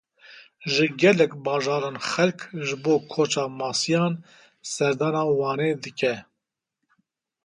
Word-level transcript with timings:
Ji 0.73 0.87
gelek 1.01 1.31
bajaran 1.45 1.97
xelk 2.09 2.39
ji 2.65 2.75
bo 2.83 2.93
koça 3.11 3.43
masiyan 3.59 4.13
serdana 4.73 5.21
Wanê 5.39 5.71
dike. 5.83 6.13